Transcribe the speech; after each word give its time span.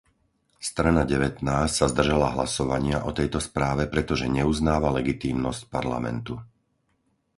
Strana 0.69 1.03
devätnásť 1.13 1.73
sa 1.79 1.85
zdržala 1.93 2.27
hlasovania 2.35 2.97
o 3.05 3.11
tejto 3.19 3.37
správe, 3.47 3.83
pretože 3.93 4.25
neuznáva 4.37 4.89
legitímnosť 4.99 5.61
Parlamentu. 5.75 6.33